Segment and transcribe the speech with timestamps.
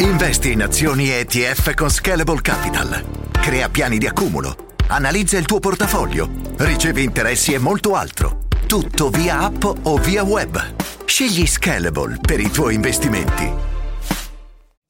[0.00, 3.04] Investi in azioni ETF con Scalable Capital.
[3.32, 4.76] Crea piani di accumulo.
[4.86, 6.26] Analizza il tuo portafoglio.
[6.56, 8.44] Ricevi interessi e molto altro.
[8.66, 10.58] Tutto via app o via web.
[11.04, 13.69] Scegli Scalable per i tuoi investimenti.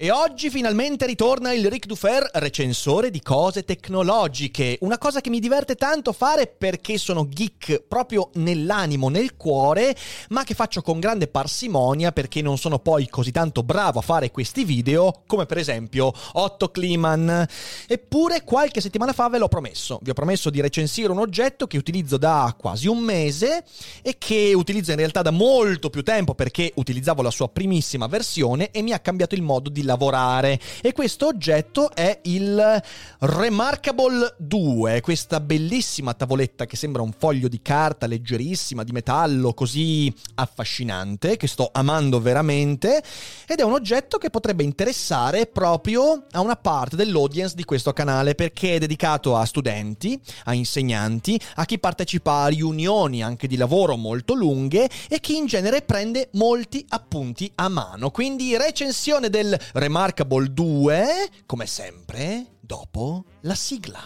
[0.02, 4.78] E oggi finalmente ritorna il Ric Dufer, recensore di cose tecnologiche.
[4.80, 9.94] Una cosa che mi diverte tanto fare perché sono geek proprio nell'animo, nel cuore,
[10.30, 14.30] ma che faccio con grande parsimonia perché non sono poi così tanto bravo a fare
[14.30, 17.46] questi video come per esempio Otto Kliman.
[17.86, 19.98] Eppure qualche settimana fa ve l'ho promesso.
[20.00, 23.64] Vi ho promesso di recensire un oggetto che utilizzo da quasi un mese
[24.00, 28.70] e che utilizzo in realtà da molto più tempo perché utilizzavo la sua primissima versione
[28.70, 30.60] e mi ha cambiato il modo di lavorare.
[30.80, 32.82] E questo oggetto è il
[33.18, 40.12] Remarkable 2, questa bellissima tavoletta che sembra un foglio di carta leggerissima, di metallo, così
[40.34, 43.02] affascinante, che sto amando veramente,
[43.46, 48.34] ed è un oggetto che potrebbe interessare proprio a una parte dell'audience di questo canale,
[48.34, 53.96] perché è dedicato a studenti, a insegnanti, a chi partecipa a riunioni anche di lavoro
[53.96, 58.10] molto lunghe e chi in genere prende molti appunti a mano.
[58.10, 63.98] Quindi recensione del Remarkable 2, come sempre, dopo la sigla.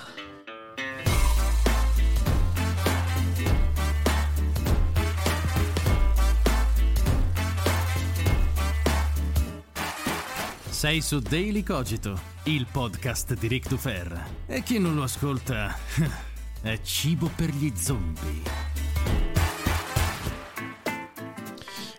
[10.68, 14.26] Sei su Daily Cogito, il podcast di Rick Dufer.
[14.46, 15.76] E chi non lo ascolta
[16.62, 18.83] è cibo per gli zombie.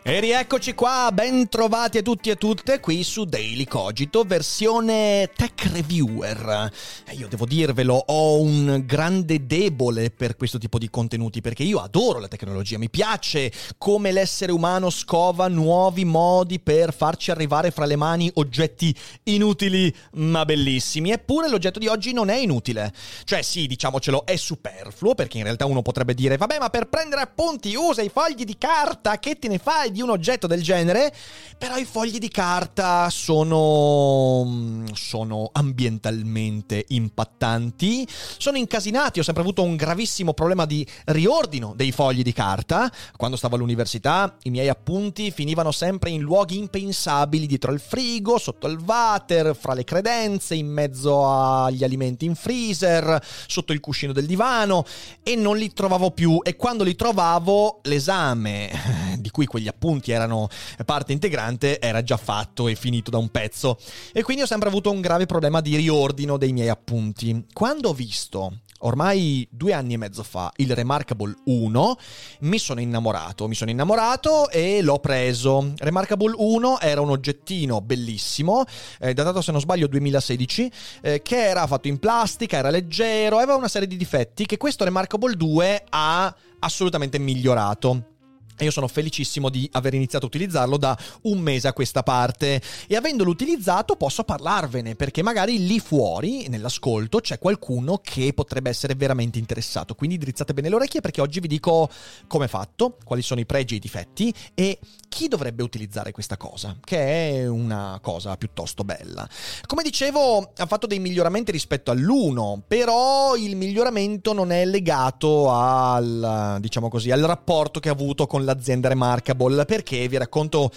[0.08, 5.68] E rieccoci qua, ben trovati a tutti e tutte qui su Daily Cogito, versione tech
[5.74, 6.72] reviewer.
[7.08, 11.80] E io devo dirvelo, ho un grande debole per questo tipo di contenuti perché io
[11.80, 17.86] adoro la tecnologia, mi piace come l'essere umano scova nuovi modi per farci arrivare fra
[17.86, 21.14] le mani oggetti inutili ma bellissimi.
[21.14, 22.94] Eppure l'oggetto di oggi non è inutile.
[23.24, 27.24] Cioè sì, diciamocelo, è superfluo perché in realtà uno potrebbe dire vabbè ma per prendere
[27.24, 29.94] appunti usa i fogli di carta, che te ne fai?
[29.96, 31.14] Di un oggetto del genere,
[31.58, 38.06] però i fogli di carta sono, sono ambientalmente impattanti,
[38.38, 42.92] sono incasinati, ho sempre avuto un gravissimo problema di riordino dei fogli di carta.
[43.16, 48.68] Quando stavo all'università i miei appunti finivano sempre in luoghi impensabili, dietro al frigo, sotto
[48.68, 54.26] il water, fra le credenze, in mezzo agli alimenti in freezer, sotto il cuscino del
[54.26, 54.84] divano
[55.24, 60.48] e non li trovavo più e quando li trovavo l'esame di cui quegli appunti erano
[60.86, 63.80] parte integrante era già fatto e finito da un pezzo.
[64.14, 67.46] E quindi ho sempre avuto un grave problema di riordino dei miei appunti.
[67.52, 71.98] Quando ho visto ormai due anni e mezzo fa il Remarkable 1
[72.42, 78.66] mi sono innamorato mi sono innamorato e l'ho preso Remarkable 1 era un oggettino bellissimo
[79.00, 80.72] eh, datato se non sbaglio 2016
[81.02, 84.84] eh, che era fatto in plastica era leggero aveva una serie di difetti che questo
[84.84, 88.15] Remarkable 2 ha assolutamente migliorato
[88.64, 92.96] io sono felicissimo di aver iniziato a utilizzarlo da un mese a questa parte e
[92.96, 99.40] avendolo utilizzato posso parlarvene perché magari lì fuori nell'ascolto c'è qualcuno che potrebbe essere veramente
[99.40, 99.96] interessato.
[99.96, 101.90] Quindi drizzate bene le orecchie perché oggi vi dico
[102.28, 104.80] come è fatto, quali sono i pregi e i difetti e
[105.10, 109.28] chi dovrebbe utilizzare questa cosa, che è una cosa piuttosto bella.
[109.66, 116.58] Come dicevo, ha fatto dei miglioramenti rispetto all'1, però il miglioramento non è legato al
[116.60, 120.72] diciamo così, al rapporto che ha avuto con l'azienda Remarkable perché vi racconto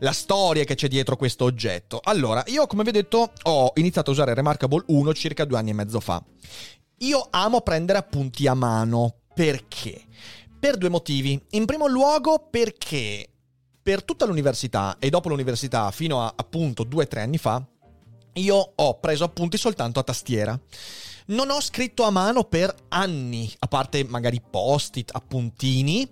[0.00, 2.00] la storia che c'è dietro questo oggetto.
[2.02, 5.70] Allora, io come vi ho detto ho iniziato a usare Remarkable 1 circa due anni
[5.70, 6.22] e mezzo fa.
[6.98, 10.04] Io amo prendere appunti a mano perché?
[10.58, 11.40] Per due motivi.
[11.50, 13.28] In primo luogo perché
[13.82, 17.66] per tutta l'università e dopo l'università fino a appunto due o tre anni fa
[18.34, 20.58] io ho preso appunti soltanto a tastiera.
[21.26, 26.08] Non ho scritto a mano per anni, a parte magari post-it, appuntini,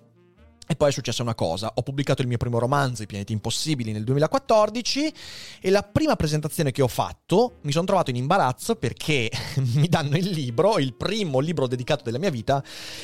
[0.67, 3.91] e poi è successa una cosa, ho pubblicato il mio primo romanzo, I pianeti impossibili,
[3.91, 5.13] nel 2014
[5.61, 9.29] e la prima presentazione che ho fatto mi sono trovato in imbarazzo perché
[9.75, 12.63] mi danno il libro, il primo libro dedicato della mia vita,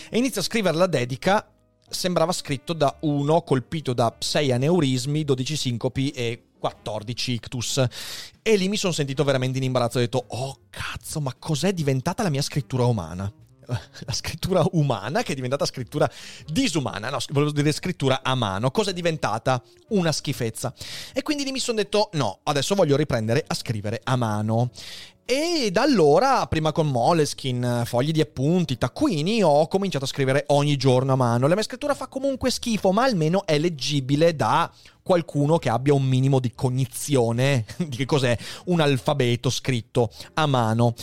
[0.10, 1.46] e inizio a scrivere la dedica,
[1.90, 7.84] sembrava scritto da uno colpito da 6 aneurismi, 12 sincopi e 14 ictus.
[8.42, 12.24] E lì mi sono sentito veramente in imbarazzo, ho detto, oh cazzo, ma cos'è diventata
[12.24, 13.32] la mia scrittura umana?
[14.06, 16.10] la scrittura umana che è diventata scrittura
[16.48, 19.62] disumana, no, volevo dire scrittura a mano, cosa è diventata?
[19.90, 20.74] Una schifezza.
[21.14, 24.72] E quindi mi sono detto no, adesso voglio riprendere a scrivere a mano.
[25.32, 30.76] E da allora, prima con Moleskin, fogli di appunti, taccuini, ho cominciato a scrivere ogni
[30.76, 31.46] giorno a mano.
[31.46, 34.72] La mia scrittura fa comunque schifo, ma almeno è leggibile da
[35.04, 38.36] qualcuno che abbia un minimo di cognizione di che cos'è
[38.66, 40.96] un alfabeto scritto a mano.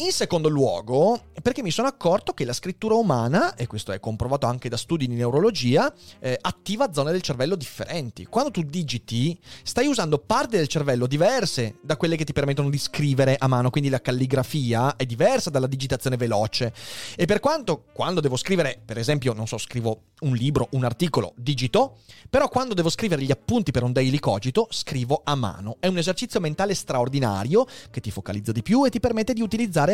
[0.00, 4.46] In secondo luogo, perché mi sono accorto che la scrittura umana, e questo è comprovato
[4.46, 8.24] anche da studi di neurologia, eh, attiva zone del cervello differenti.
[8.26, 12.78] Quando tu digiti, stai usando parti del cervello diverse da quelle che ti permettono di
[12.78, 16.72] scrivere a mano, quindi la calligrafia è diversa dalla digitazione veloce.
[17.16, 21.32] E per quanto quando devo scrivere, per esempio, non so, scrivo un libro, un articolo,
[21.36, 21.98] digito,
[22.30, 25.76] però quando devo scrivere gli appunti per un daily cogito, scrivo a mano.
[25.80, 29.86] È un esercizio mentale straordinario che ti focalizza di più e ti permette di utilizzare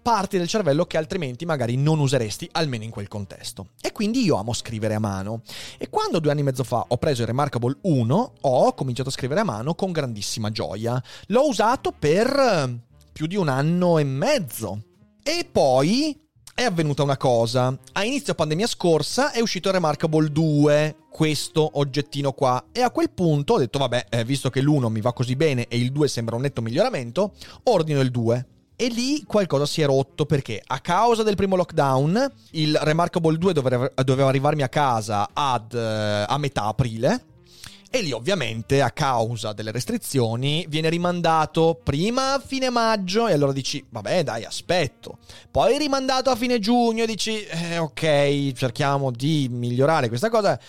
[0.00, 3.72] parti del cervello che altrimenti magari non useresti, almeno in quel contesto.
[3.80, 5.42] E quindi io amo scrivere a mano.
[5.76, 9.12] E quando due anni e mezzo fa ho preso il Remarkable 1, ho cominciato a
[9.12, 11.02] scrivere a mano con grandissima gioia.
[11.26, 14.82] L'ho usato per più di un anno e mezzo.
[15.22, 16.18] E poi
[16.54, 17.76] è avvenuta una cosa.
[17.92, 22.64] A inizio pandemia scorsa è uscito Remarkable 2, questo oggettino qua.
[22.72, 25.66] E a quel punto ho detto, vabbè, eh, visto che l'1 mi va così bene
[25.68, 27.34] e il 2 sembra un netto miglioramento,
[27.64, 28.46] ordino il 2.
[28.80, 33.52] E lì qualcosa si è rotto perché a causa del primo lockdown il Remarkable 2
[33.52, 37.24] doveva, arrivarmi a casa ad, uh, a metà aprile.
[37.90, 43.52] E lì ovviamente a causa delle restrizioni viene rimandato prima a fine maggio e allora
[43.52, 45.16] dici vabbè dai aspetto.
[45.50, 50.60] Poi rimandato a fine giugno e dici eh, ok cerchiamo di migliorare questa cosa.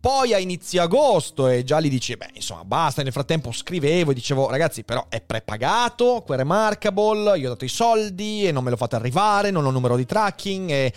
[0.00, 3.02] Poi a inizio agosto e già lì dici, beh, insomma, basta.
[3.02, 7.68] Nel frattempo scrivevo e dicevo, ragazzi, però è prepagato, quel remarkable, io ho dato i
[7.68, 10.70] soldi e non me lo fate arrivare, non ho numero di tracking.
[10.70, 10.92] E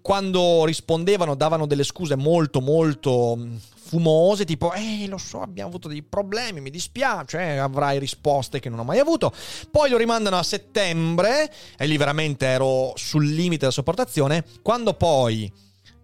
[0.00, 3.36] quando rispondevano davano delle scuse molto, molto
[3.94, 8.68] fumose, tipo, eh, lo so, abbiamo avuto dei problemi, mi dispiace, eh, avrai risposte che
[8.68, 9.32] non ho mai avuto.
[9.70, 14.44] Poi lo rimandano a settembre e lì veramente ero sul limite della sopportazione.
[14.62, 15.50] Quando poi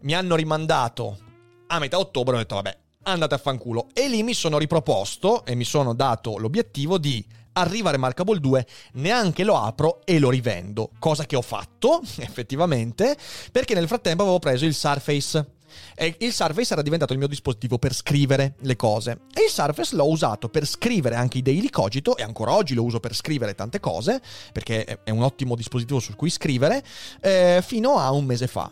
[0.03, 1.19] mi hanno rimandato
[1.67, 3.89] a metà ottobre ho detto vabbè, andate a fanculo.
[3.93, 9.43] E lì mi sono riproposto e mi sono dato l'obiettivo di arriva Remarkable 2, neanche
[9.43, 10.91] lo apro e lo rivendo.
[11.01, 13.17] Cosa che ho fatto, effettivamente,
[13.51, 15.59] perché nel frattempo avevo preso il Surface.
[15.95, 19.21] E il Surface era diventato il mio dispositivo per scrivere le cose.
[19.33, 22.85] E il Surface l'ho usato per scrivere anche i daily cogito, e ancora oggi lo
[22.85, 24.21] uso per scrivere tante cose,
[24.53, 26.83] perché è un ottimo dispositivo su cui scrivere,
[27.21, 28.71] eh, fino a un mese fa.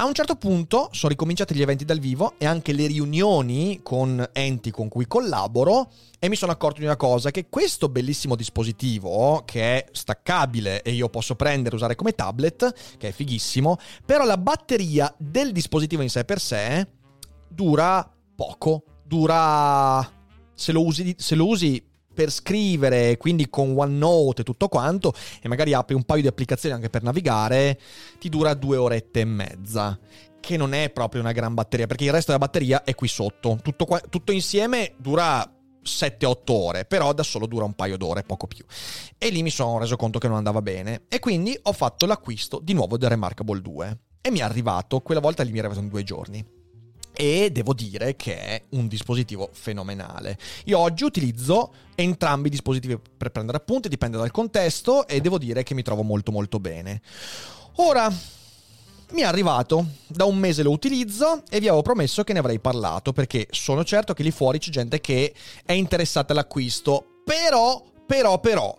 [0.00, 4.30] A un certo punto sono ricominciati gli eventi dal vivo e anche le riunioni con
[4.32, 9.42] enti con cui collaboro e mi sono accorto di una cosa, che questo bellissimo dispositivo,
[9.44, 13.76] che è staccabile e io posso prendere e usare come tablet, che è fighissimo,
[14.06, 16.88] però la batteria del dispositivo in sé per sé
[17.46, 20.18] dura poco, dura...
[20.54, 21.89] Se lo usi, se lo usi
[22.20, 26.74] per scrivere, quindi con OneNote e tutto quanto, e magari apri un paio di applicazioni
[26.74, 27.80] anche per navigare,
[28.18, 29.98] ti dura due orette e mezza.
[30.38, 33.58] Che non è proprio una gran batteria, perché il resto della batteria è qui sotto.
[33.62, 35.42] Tutto, qua, tutto insieme dura
[35.82, 38.64] 7-8 ore, però da solo dura un paio d'ore, poco più.
[39.16, 41.04] E lì mi sono reso conto che non andava bene.
[41.08, 43.98] E quindi ho fatto l'acquisto di nuovo del Remarkable 2.
[44.20, 46.58] E mi è arrivato, quella volta lì mi è arrivato in due giorni
[47.12, 50.38] e devo dire che è un dispositivo fenomenale.
[50.64, 55.62] Io oggi utilizzo entrambi i dispositivi per prendere appunti, dipende dal contesto e devo dire
[55.62, 57.02] che mi trovo molto molto bene.
[57.76, 58.10] Ora,
[59.12, 62.60] mi è arrivato, da un mese lo utilizzo e vi avevo promesso che ne avrei
[62.60, 65.34] parlato perché sono certo che lì fuori c'è gente che
[65.64, 68.76] è interessata all'acquisto, però, però, però,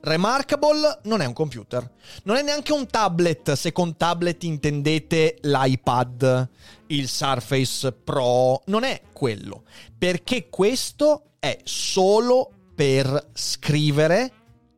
[0.00, 1.90] Remarkable non è un computer,
[2.22, 6.48] non è neanche un tablet, se con tablet intendete l'iPad,
[6.88, 9.64] il Surface Pro, non è quello,
[9.96, 14.32] perché questo è solo per scrivere,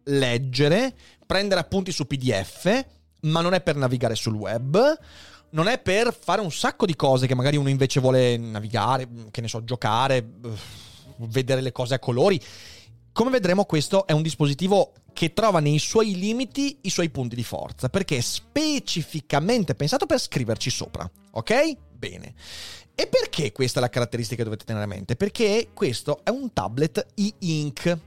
[0.05, 0.95] leggere,
[1.27, 2.87] prendere appunti su PDF,
[3.23, 4.99] ma non è per navigare sul web,
[5.51, 9.41] non è per fare un sacco di cose che magari uno invece vuole navigare, che
[9.41, 10.27] ne so, giocare,
[11.19, 12.41] vedere le cose a colori.
[13.13, 17.45] Come vedremo questo è un dispositivo che trova nei suoi limiti i suoi punti di
[17.45, 21.77] forza, perché è specificamente pensato per scriverci sopra, ok?
[22.01, 22.33] Bene.
[22.95, 25.17] E perché questa è la caratteristica che dovete tenere a mente?
[25.17, 27.99] Perché questo è un tablet e-ink.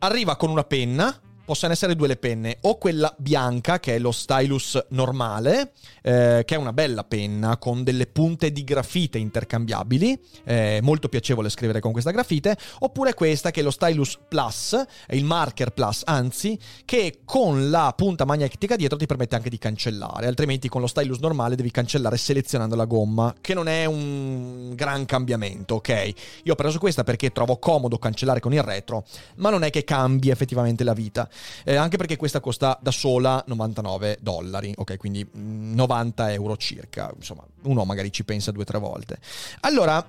[0.00, 1.18] Arriva con una penna,
[1.50, 6.54] possono essere due le penne, o quella bianca che è lo stylus normale, eh, che
[6.54, 11.90] è una bella penna con delle punte di grafite intercambiabili, eh, molto piacevole scrivere con
[11.90, 17.68] questa grafite, oppure questa che è lo stylus plus, il marker plus anzi, che con
[17.68, 21.72] la punta magnetica dietro ti permette anche di cancellare, altrimenti con lo stylus normale devi
[21.72, 26.12] cancellare selezionando la gomma, che non è un gran cambiamento, ok?
[26.44, 29.04] Io ho preso questa perché trovo comodo cancellare con il retro,
[29.38, 31.28] ma non è che cambi effettivamente la vita
[31.64, 37.12] eh, anche perché questa costa da sola 99 dollari, ok, quindi 90 mm, euro circa,
[37.16, 39.18] insomma, uno magari ci pensa due o tre volte.
[39.60, 40.04] Allora,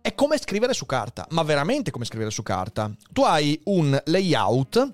[0.00, 2.90] è come scrivere su carta, ma veramente come scrivere su carta.
[3.12, 4.92] Tu hai un layout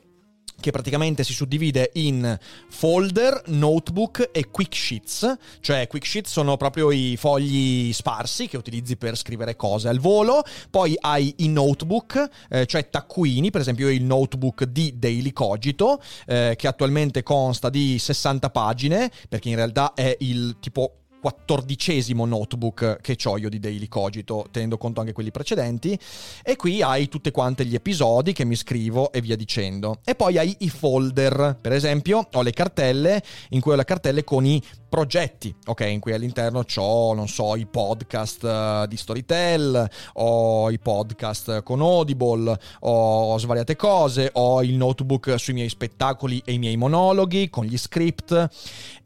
[0.63, 2.39] che praticamente si suddivide in
[2.71, 8.97] folder, notebook e quick sheets, cioè quick sheets sono proprio i fogli sparsi che utilizzi
[8.97, 14.05] per scrivere cose al volo, poi hai i notebook, eh, cioè taccuini, per esempio il
[14.05, 20.17] notebook di Daily Cogito, eh, che attualmente consta di 60 pagine, perché in realtà è
[20.21, 25.97] il tipo quattordicesimo notebook che ho io di Daily Cogito, tenendo conto anche quelli precedenti.
[26.43, 30.01] E qui hai tutte quante gli episodi che mi scrivo e via dicendo.
[30.05, 34.25] E poi hai i folder, per esempio ho le cartelle, in cui ho le cartelle
[34.25, 34.61] con i
[34.93, 35.81] progetti, ok?
[35.89, 41.81] In cui all'interno ho, non so, i podcast uh, di Storytel, ho i podcast con
[41.81, 47.65] Audible, ho svariate cose, ho il notebook sui miei spettacoli e i miei monologhi con
[47.65, 48.51] gli script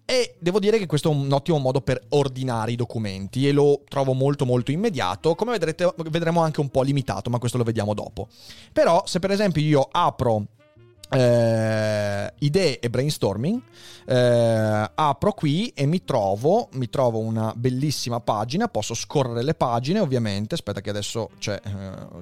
[0.05, 3.83] e devo dire che questo è un ottimo modo per ordinare i documenti e lo
[3.89, 7.95] trovo molto molto immediato, come vedrete vedremo anche un po' limitato, ma questo lo vediamo
[7.95, 8.27] dopo.
[8.73, 10.47] Però se per esempio io apro
[11.11, 13.61] eh, idee e brainstorming
[14.07, 19.99] eh, apro qui e mi trovo mi trovo una bellissima pagina posso scorrere le pagine
[19.99, 21.73] ovviamente aspetta che adesso c'è eh,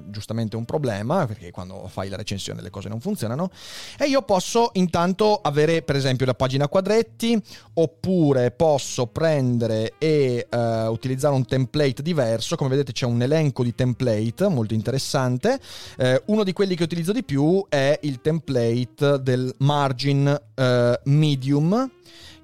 [0.07, 3.49] giustamente un problema perché quando fai la recensione le cose non funzionano
[3.97, 7.39] e io posso intanto avere per esempio la pagina quadretti
[7.73, 13.75] oppure posso prendere e eh, utilizzare un template diverso come vedete c'è un elenco di
[13.75, 15.59] template molto interessante
[15.97, 21.09] eh, uno di quelli che utilizzo di più è il template rate del margin uh,
[21.09, 21.89] medium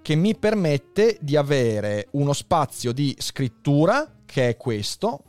[0.01, 5.23] che mi permette di avere uno spazio di scrittura che è questo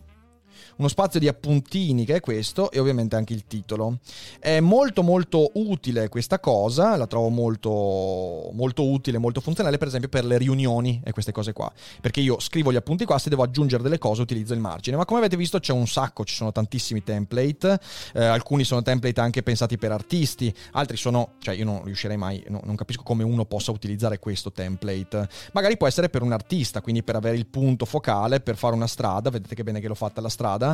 [0.82, 3.98] uno spazio di appuntini che è questo e ovviamente anche il titolo.
[4.40, 10.08] È molto molto utile questa cosa, la trovo molto, molto utile, molto funzionale per esempio
[10.08, 13.44] per le riunioni e queste cose qua, perché io scrivo gli appunti qua, se devo
[13.44, 16.50] aggiungere delle cose utilizzo il margine, ma come avete visto c'è un sacco, ci sono
[16.50, 17.78] tantissimi template,
[18.14, 22.42] eh, alcuni sono template anche pensati per artisti, altri sono, cioè io non riuscirei mai,
[22.48, 26.80] no, non capisco come uno possa utilizzare questo template, magari può essere per un artista,
[26.80, 29.94] quindi per avere il punto focale, per fare una strada, vedete che bene che l'ho
[29.94, 30.71] fatta la strada.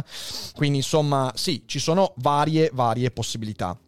[0.54, 3.78] Quindi insomma sì, ci sono varie, varie possibilità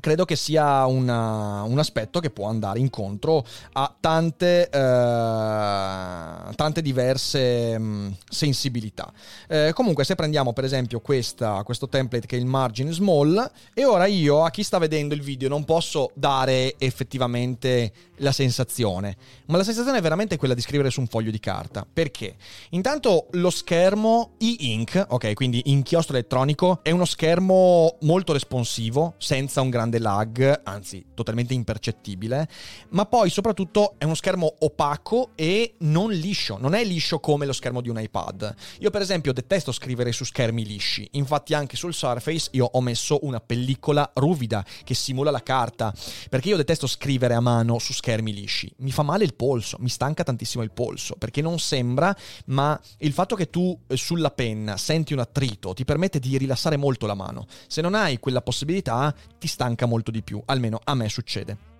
[0.00, 7.78] credo che sia una, un aspetto che può andare incontro a tante, eh, tante diverse
[7.78, 9.12] mh, mm, sensibilità.
[9.48, 13.84] Eh, comunque, se prendiamo per esempio questa, questo template che è il margin small, e
[13.84, 19.56] ora io a chi sta vedendo il video non posso dare effettivamente la sensazione, ma
[19.56, 21.86] la sensazione è veramente quella di scrivere su un foglio di carta.
[21.90, 22.36] Perché?
[22.70, 29.70] Intanto lo schermo e-ink, ok, quindi inchiostro elettronico, è uno schermo molto responsivo, senza un
[29.70, 32.48] grande lag, anzi totalmente impercettibile,
[32.90, 37.52] ma poi soprattutto è uno schermo opaco e non liscio, non è liscio come lo
[37.52, 38.54] schermo di un iPad.
[38.80, 43.18] Io per esempio detesto scrivere su schermi lisci, infatti anche sul Surface io ho messo
[43.22, 45.92] una pellicola ruvida che simula la carta,
[46.28, 48.72] perché io detesto scrivere a mano su schermi schermi lisci.
[48.78, 53.12] Mi fa male il polso, mi stanca tantissimo il polso, perché non sembra, ma il
[53.12, 57.14] fatto che tu eh, sulla penna senti un attrito ti permette di rilassare molto la
[57.14, 57.46] mano.
[57.66, 61.72] Se non hai quella possibilità, ti stanca molto di più, almeno a me succede.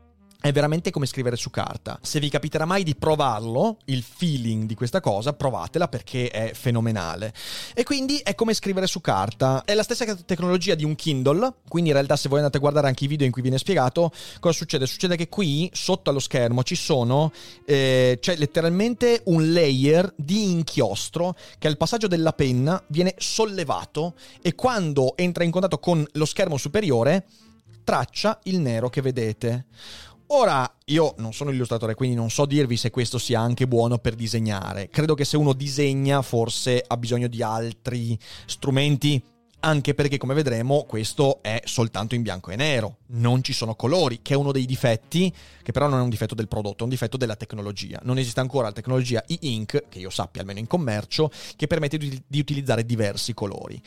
[0.44, 1.98] È veramente come scrivere su carta.
[2.02, 7.32] Se vi capiterà mai di provarlo, il feeling di questa cosa, provatela perché è fenomenale.
[7.72, 9.64] E quindi è come scrivere su carta.
[9.64, 12.88] È la stessa tecnologia di un Kindle, quindi in realtà se voi andate a guardare
[12.88, 14.84] anche i video in cui viene spiegato, cosa succede?
[14.84, 17.32] Succede che qui, sotto allo schermo, ci sono,
[17.64, 24.54] eh, c'è letteralmente un layer di inchiostro che al passaggio della penna viene sollevato e
[24.54, 27.24] quando entra in contatto con lo schermo superiore
[27.84, 29.66] traccia il nero che vedete.
[30.28, 34.14] Ora, io non sono illustratore, quindi non so dirvi se questo sia anche buono per
[34.14, 34.88] disegnare.
[34.88, 39.22] Credo che se uno disegna forse ha bisogno di altri strumenti,
[39.60, 44.20] anche perché come vedremo questo è soltanto in bianco e nero, non ci sono colori,
[44.22, 46.90] che è uno dei difetti, che però non è un difetto del prodotto, è un
[46.90, 48.00] difetto della tecnologia.
[48.02, 52.22] Non esiste ancora la tecnologia e-ink, che io sappia almeno in commercio, che permette di,
[52.26, 53.80] di utilizzare diversi colori.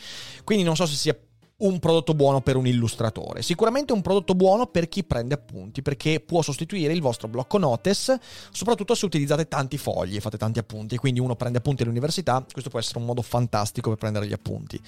[0.43, 1.17] Quindi non so se sia
[1.59, 3.41] un prodotto buono per un illustratore.
[3.41, 8.15] Sicuramente un prodotto buono per chi prende appunti, perché può sostituire il vostro blocco notes,
[8.51, 10.97] soprattutto se utilizzate tanti fogli e fate tanti appunti.
[10.97, 14.79] Quindi uno prende appunti all'università, questo può essere un modo fantastico per prendere gli appunti.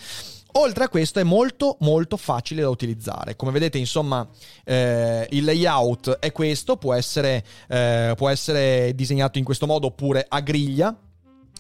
[0.54, 3.36] Oltre a questo è molto molto facile da utilizzare.
[3.36, 4.28] Come vedete, insomma,
[4.64, 10.26] eh, il layout è questo, può essere, eh, può essere disegnato in questo modo oppure
[10.28, 10.96] a griglia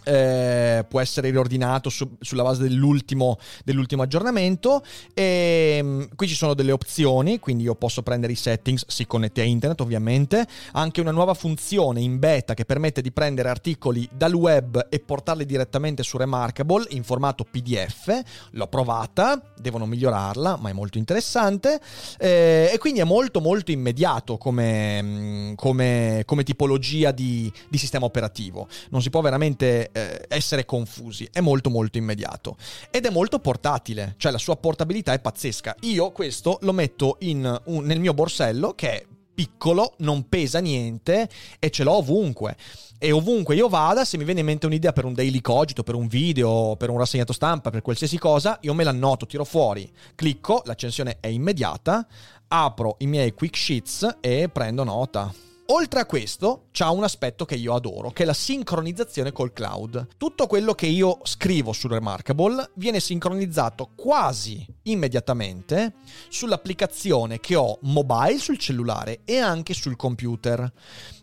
[0.03, 4.83] eh, può essere riordinato su, sulla base dell'ultimo, dell'ultimo aggiornamento.
[5.13, 9.41] E, ehm, qui ci sono delle opzioni, quindi io posso prendere i settings, si connette
[9.41, 10.47] a internet ovviamente.
[10.73, 15.45] Anche una nuova funzione in beta che permette di prendere articoli dal web e portarli
[15.45, 18.21] direttamente su Remarkable in formato PDF.
[18.51, 21.79] L'ho provata, devono migliorarla, ma è molto interessante.
[22.17, 28.67] Eh, e quindi è molto molto immediato come, come, come tipologia di, di sistema operativo.
[28.89, 32.57] Non si può veramente eh, essere confusi, è molto molto immediato
[32.89, 35.75] ed è molto portatile, cioè la sua portabilità è pazzesca.
[35.81, 39.05] Io questo lo metto in un, nel mio borsello che è
[39.39, 41.29] piccolo, non pesa niente
[41.59, 42.57] e ce l'ho ovunque.
[42.97, 45.95] E ovunque io vada, se mi viene in mente un'idea per un daily cogito, per
[45.95, 49.89] un video, per un rassegnato stampa, per qualsiasi cosa, io me la annoto, tiro fuori,
[50.15, 52.05] clicco, l'accensione è immediata,
[52.49, 55.48] apro i miei quick sheets e prendo nota.
[55.71, 60.07] Oltre a questo, c'ha un aspetto che io adoro, che è la sincronizzazione col cloud.
[60.17, 65.93] Tutto quello che io scrivo su Remarkable viene sincronizzato quasi immediatamente
[66.27, 70.73] sull'applicazione che ho mobile sul cellulare e anche sul computer,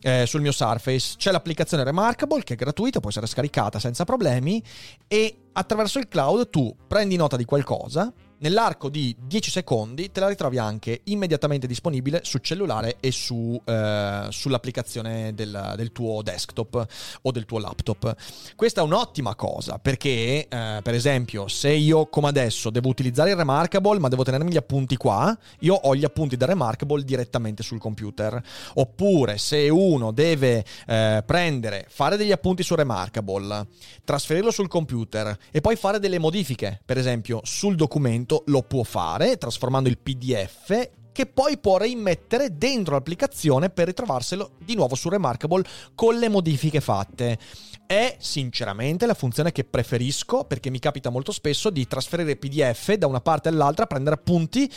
[0.00, 1.16] eh, sul mio Surface.
[1.16, 4.62] C'è l'applicazione Remarkable che è gratuita, può essere scaricata senza problemi
[5.08, 10.28] e attraverso il cloud tu prendi nota di qualcosa, nell'arco di 10 secondi te la
[10.28, 16.86] ritrovi anche immediatamente disponibile sul cellulare e su, eh, sull'applicazione del, del, tuo desktop
[17.22, 18.14] o del tuo laptop.
[18.54, 23.36] Questa è un'ottima cosa perché, eh, per esempio, se io come adesso devo utilizzare il
[23.36, 27.78] Remarkable ma devo tenermi gli appunti qua, io ho gli appunti da Remarkable direttamente sul
[27.78, 28.42] computer.
[28.74, 33.66] Oppure se uno deve eh, prendere, fare degli appunti su Remarkable,
[34.04, 38.82] trasferirlo sul computer e poi fare delle modifiche, per esempio sul documento, appunto lo può
[38.82, 45.08] fare trasformando il PDF che poi può rimettere dentro l'applicazione per ritrovarselo di nuovo su
[45.08, 45.64] Remarkable
[45.94, 47.38] con le modifiche fatte.
[47.86, 53.06] È sinceramente la funzione che preferisco perché mi capita molto spesso di trasferire PDF da
[53.06, 54.68] una parte all'altra, prendere appunti,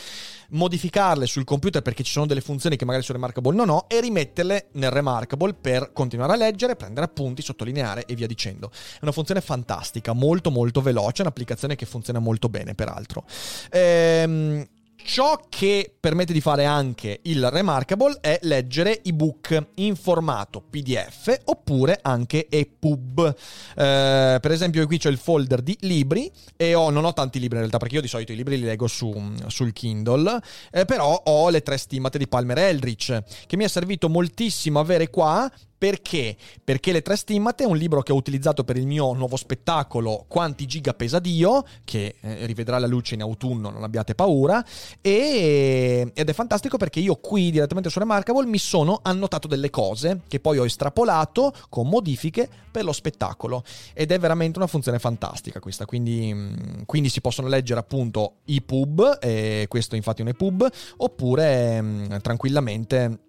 [0.50, 4.00] modificarle sul computer perché ci sono delle funzioni che magari su Remarkable non ho e
[4.00, 8.70] rimetterle nel Remarkable per continuare a leggere, prendere appunti, sottolineare e via dicendo.
[8.70, 13.24] È una funzione fantastica, molto molto veloce, un'applicazione che funziona molto bene peraltro.
[13.72, 14.66] Ehm
[15.04, 21.98] Ciò che permette di fare anche il Remarkable è leggere ebook in formato PDF oppure
[22.00, 23.34] anche EPUB.
[23.76, 27.56] Eh, per esempio, qui c'è il folder di libri e ho, non ho tanti libri
[27.56, 31.22] in realtà perché io di solito i libri li leggo su, sul Kindle, eh, però
[31.24, 36.36] ho le tre stimmate di Palmer Eldritch che mi è servito moltissimo avere qua perché?
[36.62, 40.26] Perché Le Tre Stimmate è un libro che ho utilizzato per il mio nuovo spettacolo
[40.28, 44.62] Quanti giga pesa Dio, che eh, rivedrà la luce in autunno, non abbiate paura,
[45.00, 50.20] e, ed è fantastico perché io qui direttamente su Remarkable mi sono annotato delle cose
[50.28, 53.64] che poi ho estrapolato con modifiche per lo spettacolo
[53.94, 58.60] ed è veramente una funzione fantastica questa, quindi, mm, quindi si possono leggere appunto i
[58.60, 63.20] pub, e questo infatti è un EPUB, oppure mh, mm, tranquillamente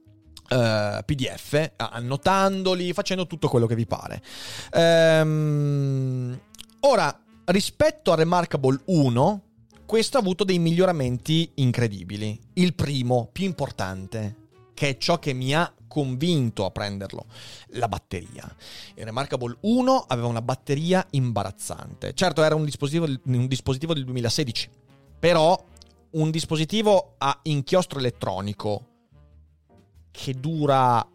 [0.52, 4.22] Uh, eh, PDF, annotandoli, facendo tutto quello che vi pare.
[4.74, 6.38] Um,
[6.82, 9.44] ora, rispetto a Remarkable 1,
[9.86, 12.40] questo ha avuto dei miglioramenti incredibili.
[12.54, 14.36] Il primo, più importante,
[14.74, 17.26] che è ciò che mi ha convinto a prenderlo,
[17.72, 18.50] la batteria.
[18.96, 22.14] Il Remarkable 1 aveva una batteria imbarazzante.
[22.14, 24.70] Certo, era un dispositivo, un dispositivo del 2016,
[25.20, 25.62] però
[26.12, 28.91] un dispositivo a inchiostro elettronico
[30.12, 31.06] che dura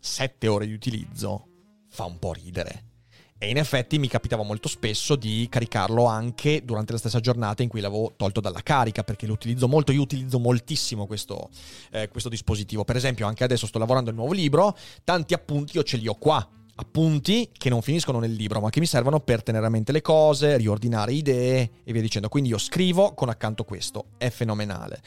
[0.00, 1.48] 7 ore di utilizzo
[1.88, 2.92] fa un po' ridere.
[3.36, 7.68] E in effetti mi capitava molto spesso di caricarlo anche durante la stessa giornata in
[7.68, 11.50] cui l'avevo tolto dalla carica, perché lo utilizzo molto, io utilizzo moltissimo questo,
[11.90, 12.84] eh, questo dispositivo.
[12.84, 16.14] Per esempio, anche adesso sto lavorando il nuovo libro, tanti appunti io ce li ho
[16.14, 19.92] qua appunti che non finiscono nel libro, ma che mi servono per tenere a mente
[19.92, 22.28] le cose, riordinare idee e via dicendo.
[22.28, 25.00] Quindi io scrivo con accanto questo, è fenomenale.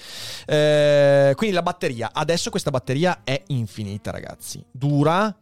[0.46, 4.64] Eh, quindi la batteria, adesso questa batteria è infinita, ragazzi.
[4.72, 5.36] Dura,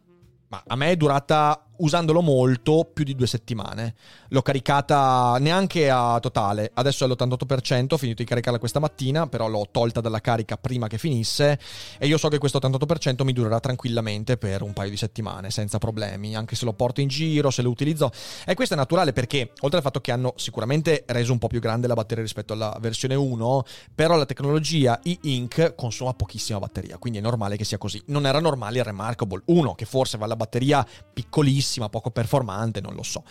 [0.48, 3.94] ma a me è durata usandolo molto più di due settimane.
[4.28, 9.48] L'ho caricata neanche a totale, adesso è all'88%, ho finito di caricarla questa mattina, però
[9.48, 11.58] l'ho tolta dalla carica prima che finisse
[11.98, 15.78] e io so che questo 88% mi durerà tranquillamente per un paio di settimane, senza
[15.78, 18.10] problemi, anche se lo porto in giro, se lo utilizzo.
[18.44, 21.60] E questo è naturale perché, oltre al fatto che hanno sicuramente reso un po' più
[21.60, 27.18] grande la batteria rispetto alla versione 1, però la tecnologia e-ink consuma pochissima batteria, quindi
[27.18, 28.02] è normale che sia così.
[28.06, 32.80] Non era normale il Remarkable 1, che forse va alla batteria piccolissima, velocissima, poco performante,
[32.80, 33.24] non lo so.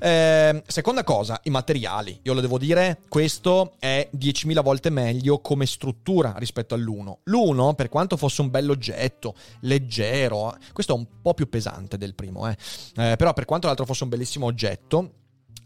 [0.00, 2.20] Eh, seconda cosa, i materiali.
[2.22, 7.18] Io lo devo dire, questo è 10.000 volte meglio come struttura rispetto all'1.
[7.24, 12.48] L'1, per quanto fosse un bell'oggetto, leggero, questo è un po' più pesante del primo,
[12.48, 12.56] eh.
[12.96, 15.12] Eh, però per quanto l'altro fosse un bellissimo oggetto,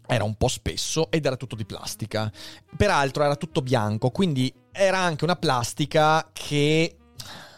[0.05, 2.31] era un po' spesso ed era tutto di plastica.
[2.75, 6.97] Peraltro era tutto bianco, quindi era anche una plastica che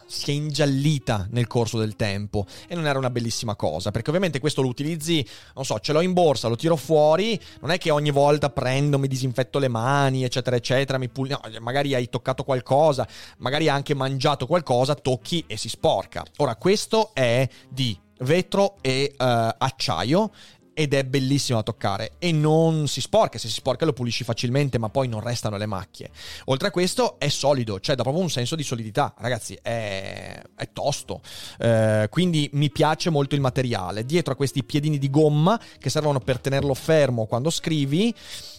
[0.06, 4.40] si è ingiallita nel corso del tempo e non era una bellissima cosa perché ovviamente
[4.40, 7.90] questo lo utilizzi non so ce l'ho in borsa lo tiro fuori non è che
[7.92, 12.44] ogni volta prendo mi disinfetto le mani eccetera eccetera mi pul- no, magari hai toccato
[12.44, 16.24] qualcosa magari hai anche mangiato qualcosa tocchi e si sporca.
[16.38, 19.24] Ora questo è di vetro e uh,
[19.58, 20.32] acciaio
[20.76, 24.78] ed è bellissimo da toccare e non si sporca, se si sporca lo pulisci facilmente
[24.78, 26.10] ma poi non restano le macchie.
[26.46, 30.70] Oltre a questo è solido, cioè dà proprio un senso di solidità, ragazzi è, è
[30.74, 31.22] tosto,
[31.60, 34.06] eh, quindi mi piace molto il materiale.
[34.06, 38.14] Dietro a questi piedini di gomma che servono per tenerlo fermo quando scrivi,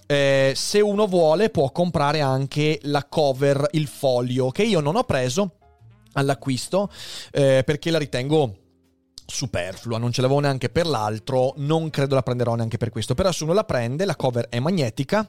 [0.07, 5.05] eh, se uno vuole può comprare anche la cover, il foglio che io non ho
[5.05, 5.57] preso
[6.13, 6.91] all'acquisto
[7.31, 8.65] eh, perché la ritengo
[9.27, 13.33] superflua, non ce l'avevo neanche per l'altro, non credo la prenderò neanche per questo, però
[13.33, 15.29] se uno la prende la cover è magnetica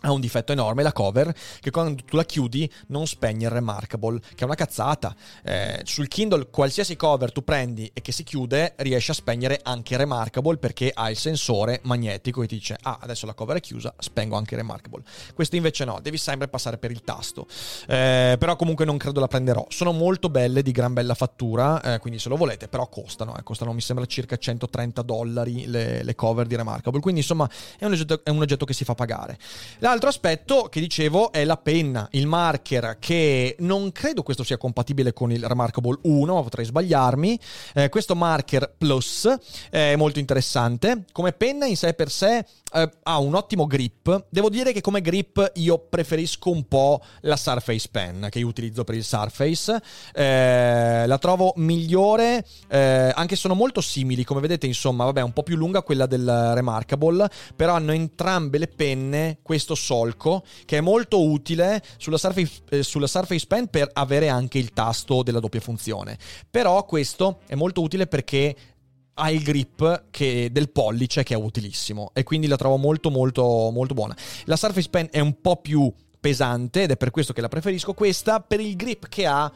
[0.00, 4.20] ha un difetto enorme la cover che quando tu la chiudi non spegne il remarkable
[4.20, 5.14] che è una cazzata.
[5.44, 9.94] Eh, sul Kindle qualsiasi cover tu prendi e che si chiude riesci a spegnere anche
[9.94, 13.60] il remarkable perché ha il sensore magnetico che ti dice ah adesso la cover è
[13.60, 15.02] chiusa spengo anche il remarkable.
[15.34, 17.46] Questo invece no devi sempre passare per il tasto.
[17.86, 19.66] Eh, però comunque non credo la prenderò.
[19.68, 23.42] Sono molto belle di gran bella fattura eh, quindi se lo volete però costano eh,
[23.42, 27.00] costano mi sembra circa 130 dollari le, le cover di remarkable.
[27.00, 29.38] Quindi insomma è un oggetto, è un oggetto che si fa pagare.
[29.78, 34.56] La L'altro aspetto che dicevo è la penna, il marker, che non credo questo sia
[34.56, 37.40] compatibile con il Remarkable 1, ma potrei sbagliarmi.
[37.74, 39.28] Eh, questo marker Plus
[39.68, 41.06] è molto interessante.
[41.10, 44.26] Come penna in sé per sé eh, ha un ottimo grip.
[44.28, 48.84] Devo dire che come grip io preferisco un po' la Surface Pen che io utilizzo
[48.84, 49.80] per il Surface.
[50.12, 54.24] Eh, la trovo migliore, eh, anche se sono molto simili.
[54.24, 58.68] Come vedete, insomma, vabbè, un po' più lunga quella del Remarkable, però hanno entrambe le
[58.68, 64.28] penne questo solco che è molto utile sulla Surface, eh, sulla Surface Pen per avere
[64.28, 66.18] anche il tasto della doppia funzione.
[66.50, 68.54] Però questo è molto utile perché
[69.20, 73.70] ha il grip che, del pollice che è utilissimo e quindi la trovo molto molto
[73.70, 74.16] molto buona.
[74.44, 77.94] La Surface Pen è un po' più pesante ed è per questo che la preferisco
[77.94, 79.52] questa per il grip che ha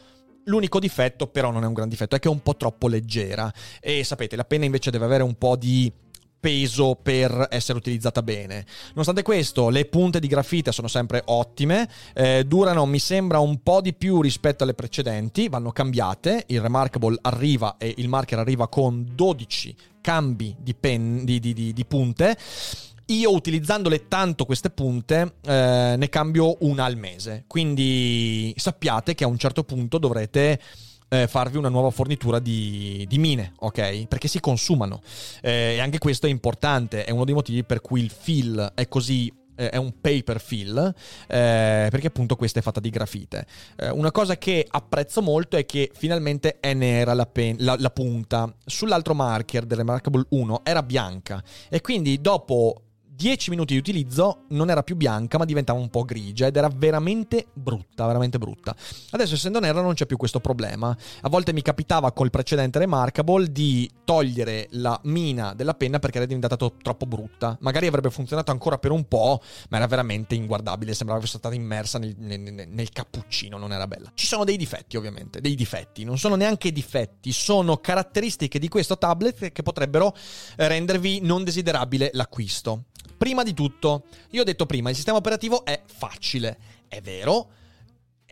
[0.46, 3.50] L'unico difetto, però non è un gran difetto, è che è un po' troppo leggera.
[3.80, 5.90] E sapete, la penna invece deve avere un po' di
[6.44, 8.66] peso per essere utilizzata bene.
[8.88, 13.80] Nonostante questo, le punte di grafite sono sempre ottime, eh, durano mi sembra un po'
[13.80, 19.08] di più rispetto alle precedenti, vanno cambiate, il Remarkable arriva e il marker arriva con
[19.14, 22.36] 12 cambi di, pen, di, di, di punte.
[23.06, 29.28] Io utilizzandole tanto queste punte eh, ne cambio una al mese, quindi sappiate che a
[29.28, 30.60] un certo punto dovrete
[31.14, 34.06] eh, farvi una nuova fornitura di, di, mine, ok?
[34.06, 35.00] Perché si consumano.
[35.40, 38.88] Eh, e anche questo è importante, è uno dei motivi per cui il fill è
[38.88, 40.92] così eh, è un paper fill eh,
[41.88, 43.46] perché appunto questa è fatta di grafite
[43.76, 47.90] eh, una cosa che apprezzo molto è che finalmente è nera la, pen- la, la
[47.90, 52.83] punta sull'altro marker del Remarkable 1 era bianca e quindi dopo
[53.16, 56.68] 10 minuti di utilizzo non era più bianca ma diventava un po' grigia ed era
[56.68, 58.74] veramente brutta, veramente brutta.
[59.10, 60.96] Adesso essendo nera non c'è più questo problema.
[61.20, 66.26] A volte mi capitava col precedente Remarkable di togliere la mina della penna perché era
[66.26, 67.56] diventata troppo brutta.
[67.60, 71.98] Magari avrebbe funzionato ancora per un po', ma era veramente inguardabile, sembrava fosse stata immersa
[71.98, 74.10] nel, nel, nel cappuccino, non era bella.
[74.14, 78.98] Ci sono dei difetti ovviamente, dei difetti, non sono neanche difetti, sono caratteristiche di questo
[78.98, 80.14] tablet che potrebbero
[80.56, 82.86] rendervi non desiderabile l'acquisto.
[83.16, 87.48] Prima di tutto, io ho detto prima, il sistema operativo è facile, è vero,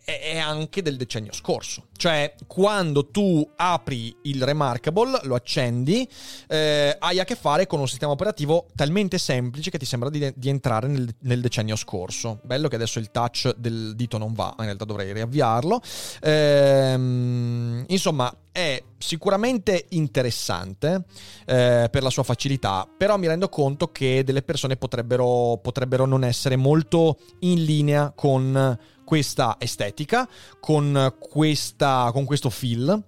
[0.05, 1.87] è anche del decennio scorso.
[1.97, 6.09] Cioè, quando tu apri il Remarkable, lo accendi,
[6.49, 10.33] eh, hai a che fare con un sistema operativo talmente semplice che ti sembra di,
[10.35, 12.41] di entrare nel, nel, decennio scorso.
[12.43, 15.81] Bello che adesso il touch del dito non va, in realtà dovrei riavviarlo.
[16.23, 21.05] Ehm, insomma, è sicuramente interessante
[21.47, 26.25] eh, per la sua facilità, però mi rendo conto che delle persone potrebbero, potrebbero non
[26.25, 28.77] essere molto in linea con
[29.13, 30.27] questa estetica,
[30.59, 33.05] con, questa, con questo feel.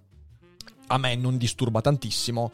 [0.88, 2.53] A me non disturba tantissimo,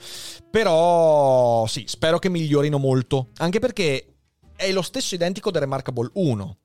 [0.48, 4.14] però sì, spero che migliorino molto, anche perché
[4.54, 6.58] è lo stesso identico del Remarkable 1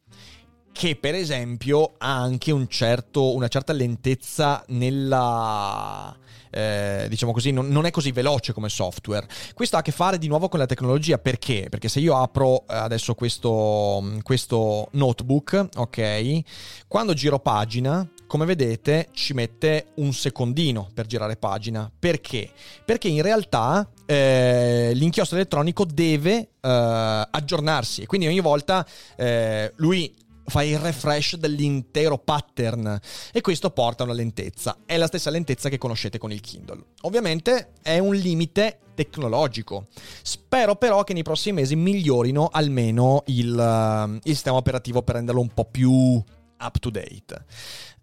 [0.75, 6.13] che per esempio ha anche un certo, una certa lentezza nella...
[6.51, 9.25] Eh, diciamo così, non, non, è così veloce come software.
[9.53, 11.67] Questo ha a che fare di nuovo con la tecnologia, perché?
[11.69, 16.39] Perché se io apro eh, adesso questo, questo notebook, ok,
[16.87, 21.89] quando giro pagina, come vedete ci mette un secondino per girare pagina.
[21.97, 22.51] Perché?
[22.83, 28.85] Perché in realtà eh, l'inchiostro elettronico deve eh, aggiornarsi e quindi ogni volta
[29.15, 32.99] eh, lui fa il refresh dell'intero pattern
[33.31, 34.77] e questo porta a una lentezza.
[34.85, 36.83] È la stessa lentezza che conoscete con il Kindle.
[37.01, 39.87] Ovviamente è un limite tecnologico.
[40.21, 45.41] Spero però che nei prossimi mesi migliorino almeno il, uh, il sistema operativo per renderlo
[45.41, 47.45] un po' più up to date.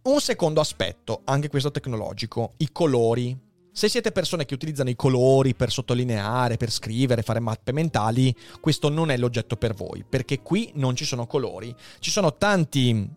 [0.02, 5.54] Un secondo aspetto, anche questo tecnologico, i colori se siete persone che utilizzano i colori
[5.54, 10.70] per sottolineare, per scrivere, fare mappe mentali, questo non è l'oggetto per voi, perché qui
[10.74, 11.74] non ci sono colori.
[11.98, 13.08] Ci sono tanti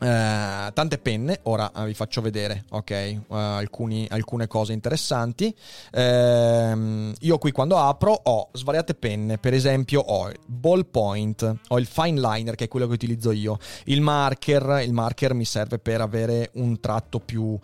[0.00, 5.54] Uh, tante penne, ora uh, vi faccio vedere, ok, uh, alcuni, alcune cose interessanti.
[5.92, 11.86] Ehm, io qui quando apro ho svariate penne, per esempio ho il ballpoint, ho il
[11.86, 16.00] fine liner che è quello che utilizzo io, il marker, il marker mi serve per
[16.00, 17.56] avere un tratto più,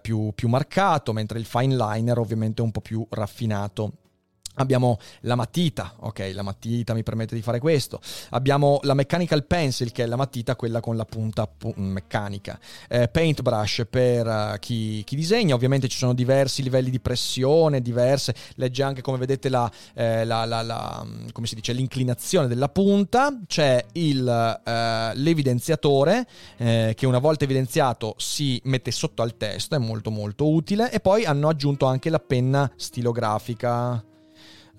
[0.00, 3.92] più, più marcato, mentre il fine liner ovviamente è un po' più raffinato.
[4.54, 8.00] Abbiamo la matita, ok, la matita mi permette di fare questo.
[8.30, 12.58] Abbiamo la mechanical pencil, che è la matita, quella con la punta pu- meccanica.
[12.88, 18.34] Eh, paintbrush per uh, chi, chi, disegna, ovviamente ci sono diversi livelli di pressione, diverse.
[18.56, 23.32] Legge anche, come vedete, la, eh, la, la, la come si dice, l'inclinazione della punta.
[23.46, 24.70] C'è il, uh,
[25.14, 30.90] l'evidenziatore, eh, che una volta evidenziato si mette sotto al testo, è molto molto utile.
[30.90, 34.04] E poi hanno aggiunto anche la penna stilografica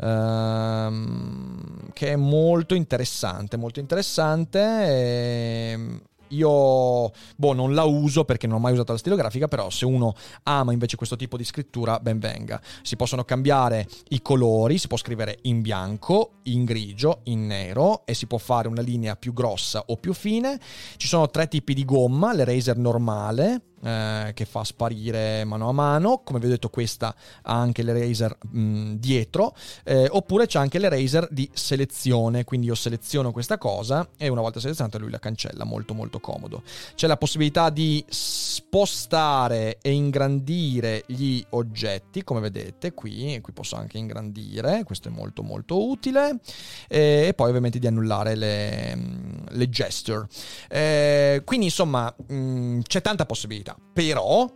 [0.02, 4.60] ehm, che è molto interessante, molto interessante.
[4.60, 9.70] E ehm, io boh, non la uso perché non ho mai usato la stilografica, però
[9.70, 12.62] se uno ama invece questo tipo di scrittura, ben venga.
[12.82, 18.14] Si possono cambiare i colori, si può scrivere in bianco, in grigio, in nero e
[18.14, 20.60] si può fare una linea più grossa o più fine.
[20.98, 26.22] Ci sono tre tipi di gomma, l'eraser normale, eh, che fa sparire mano a mano.
[26.24, 31.28] Come vi ho detto, questa ha anche l'eraser mh, dietro, eh, oppure c'è anche l'eraser
[31.32, 32.44] di selezione.
[32.44, 36.64] Quindi io seleziono questa cosa e una volta selezionata lui la cancella, molto molto comodo.
[36.96, 43.98] C'è la possibilità di spostare e ingrandire gli oggetti, come vedete qui, qui posso anche
[43.98, 46.40] ingrandire, questo è molto molto utile,
[46.88, 48.98] e, e poi ovviamente di annullare le,
[49.50, 50.28] le gesture.
[50.70, 54.52] Eh, quindi insomma mh, c'è tanta possibilità possibilità, però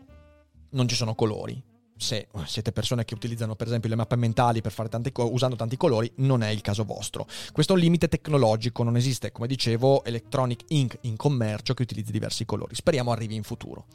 [0.72, 1.62] non ci sono colori.
[1.98, 5.56] Se siete persone che utilizzano per esempio le mappe mentali per fare tante co- usando
[5.56, 7.26] tanti colori, non è il caso vostro.
[7.54, 12.12] Questo è un limite tecnologico, non esiste, come dicevo, Electronic Ink in commercio che utilizzi
[12.12, 12.76] diversi colori.
[12.76, 13.86] Speriamo arrivi in futuro.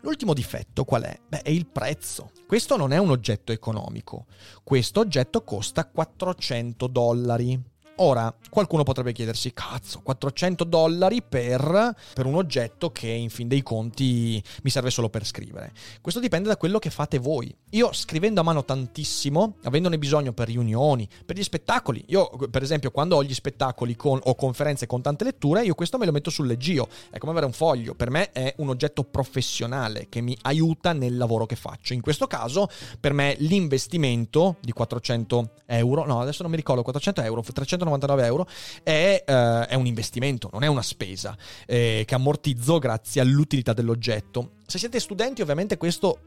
[0.00, 1.18] L'ultimo difetto qual è?
[1.28, 2.30] Beh, è il prezzo.
[2.46, 4.26] Questo non è un oggetto economico.
[4.62, 7.60] Questo oggetto costa 400 dollari.
[7.98, 13.62] Ora, qualcuno potrebbe chiedersi, cazzo, 400 dollari per, per, un oggetto che in fin dei
[13.62, 15.72] conti mi serve solo per scrivere.
[16.02, 17.54] Questo dipende da quello che fate voi.
[17.70, 22.90] Io scrivendo a mano tantissimo, avendone bisogno per riunioni, per gli spettacoli, io per esempio
[22.90, 26.28] quando ho gli spettacoli con, o conferenze con tante letture, io questo me lo metto
[26.28, 30.36] sul leggio, è come avere un foglio, per me è un oggetto professionale che mi
[30.42, 31.94] aiuta nel lavoro che faccio.
[31.94, 32.68] In questo caso,
[33.00, 38.26] per me l'investimento di 400 euro, no adesso non mi ricordo, 400 euro, 300 199
[38.26, 38.46] euro,
[38.82, 44.52] è, uh, è un investimento, non è una spesa eh, che ammortizzo grazie all'utilità dell'oggetto.
[44.66, 46.18] Se siete studenti ovviamente questo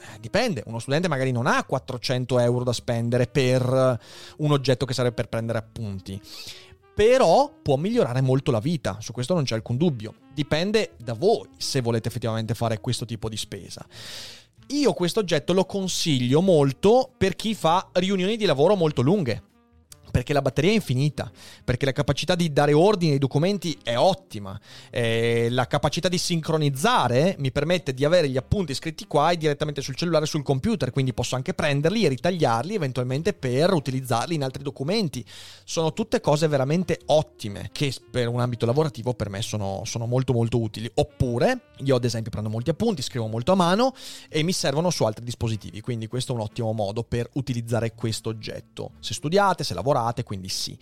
[0.00, 3.98] eh, Dipende, uno studente magari non ha 400 euro da spendere per
[4.38, 6.20] un oggetto che serve per prendere appunti,
[6.94, 10.14] però può migliorare molto la vita, su questo non c'è alcun dubbio.
[10.34, 13.86] Dipende da voi se volete effettivamente fare questo tipo di spesa.
[14.70, 19.44] Io questo oggetto lo consiglio molto per chi fa riunioni di lavoro molto lunghe
[20.10, 21.30] perché la batteria è infinita,
[21.64, 24.58] perché la capacità di dare ordine ai documenti è ottima,
[24.90, 29.80] eh, la capacità di sincronizzare mi permette di avere gli appunti scritti qua e direttamente
[29.80, 34.62] sul cellulare sul computer, quindi posso anche prenderli e ritagliarli eventualmente per utilizzarli in altri
[34.62, 35.24] documenti.
[35.64, 40.32] Sono tutte cose veramente ottime che per un ambito lavorativo per me sono, sono molto
[40.32, 40.90] molto utili.
[40.94, 43.94] Oppure io ad esempio prendo molti appunti, scrivo molto a mano
[44.28, 48.28] e mi servono su altri dispositivi, quindi questo è un ottimo modo per utilizzare questo
[48.30, 48.92] oggetto.
[49.00, 50.76] Se studiate, se lavorate, lavorate, quindi sì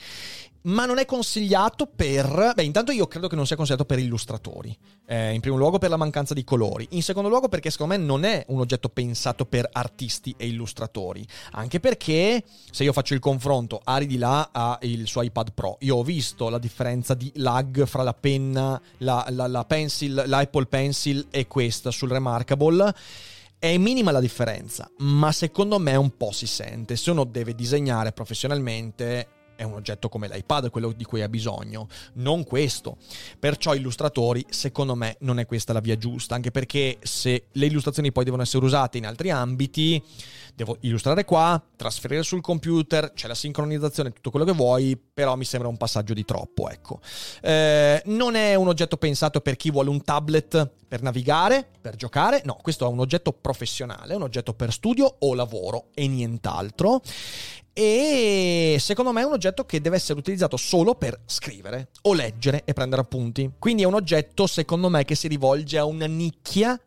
[0.67, 2.53] ma non è consigliato per...
[2.55, 4.77] Beh, intanto io credo che non sia consigliato per illustratori.
[5.07, 6.89] Eh, in primo luogo per la mancanza di colori.
[6.91, 11.25] In secondo luogo perché secondo me non è un oggetto pensato per artisti e illustratori.
[11.53, 15.77] Anche perché se io faccio il confronto, Ari di là ha il suo iPad Pro.
[15.83, 20.67] Io ho visto la differenza di lag fra la penna, la, la, la pencil, l'Apple
[20.67, 22.93] Pencil e questa sul Remarkable.
[23.67, 26.95] È minima la differenza, ma secondo me un po' si sente.
[26.95, 29.27] Se uno deve disegnare professionalmente,
[29.57, 32.99] è un oggetto come l'iPad quello di cui ha bisogno, non questo.
[33.39, 38.13] Perciò illustratori, secondo me, non è questa la via giusta, anche perché se le illustrazioni
[38.13, 40.03] poi devono essere usate in altri ambiti,
[40.55, 45.45] devo illustrare qua, trasferire sul computer, c'è la sincronizzazione, tutto quello che vuoi, però mi
[45.45, 47.01] sembra un passaggio di troppo, ecco.
[47.43, 52.43] Eh, non è un oggetto pensato per chi vuole un tablet per navigare, per giocare,
[52.45, 57.03] no, questo è un oggetto professionale, un oggetto per studio o lavoro e nient'altro
[57.79, 62.63] e secondo me è un oggetto che deve essere utilizzato solo per scrivere o leggere
[62.65, 63.51] e prendere appunti.
[63.59, 66.81] Quindi è un oggetto secondo me che si rivolge a una nicchia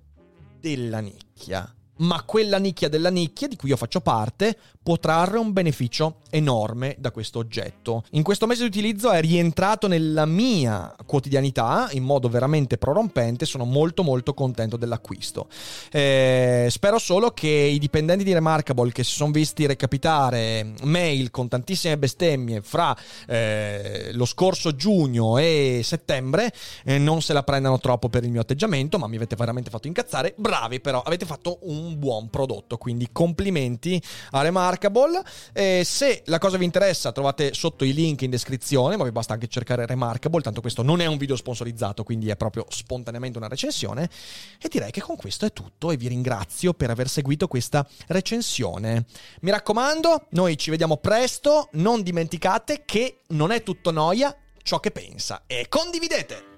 [0.59, 4.57] della nicchia ma quella nicchia della nicchia di cui io faccio parte
[4.89, 8.03] può trarre un beneficio enorme da questo oggetto.
[8.11, 13.65] In questo mese di utilizzo è rientrato nella mia quotidianità in modo veramente prorompente, sono
[13.65, 15.47] molto molto contento dell'acquisto.
[15.91, 21.47] Eh, spero solo che i dipendenti di Remarkable che si sono visti recapitare mail con
[21.47, 22.97] tantissime bestemmie fra
[23.27, 26.51] eh, lo scorso giugno e settembre
[26.83, 29.85] eh, non se la prendano troppo per il mio atteggiamento, ma mi avete veramente fatto
[29.85, 30.33] incazzare.
[30.35, 32.77] Bravi però, avete fatto un buon prodotto.
[32.77, 34.77] Quindi complimenti a Remarkable.
[35.53, 39.33] E se la cosa vi interessa, trovate sotto i link in descrizione, ma vi basta
[39.33, 40.41] anche cercare Remarkable.
[40.41, 44.09] Tanto questo non è un video sponsorizzato, quindi è proprio spontaneamente una recensione.
[44.61, 45.91] E direi che con questo è tutto.
[45.91, 49.05] E vi ringrazio per aver seguito questa recensione.
[49.41, 51.69] Mi raccomando, noi ci vediamo presto.
[51.73, 56.48] Non dimenticate che non è tutto noia ciò che pensa e condividete.